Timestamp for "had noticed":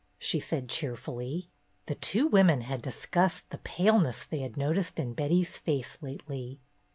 4.39-4.97